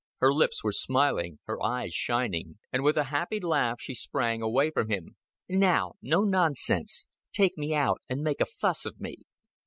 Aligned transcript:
Her 0.17 0.33
lips 0.33 0.63
were 0.63 0.71
smiling, 0.71 1.37
her 1.45 1.61
eyes 1.63 1.93
shining, 1.93 2.57
and 2.73 2.81
with 2.83 2.97
a 2.97 3.03
happy 3.13 3.39
laugh 3.39 3.79
she 3.79 3.93
sprang 3.93 4.41
away 4.41 4.71
from 4.71 4.89
him. 4.89 5.15
"Now, 5.47 5.93
no 6.01 6.23
nonsense. 6.23 7.05
Take 7.31 7.55
me 7.55 7.75
out, 7.75 8.01
and 8.09 8.23
make 8.23 8.41
a 8.41 8.47
fuss 8.47 8.83
of 8.87 8.99
me." 8.99 9.17